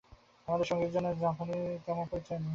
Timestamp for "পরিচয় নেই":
2.11-2.49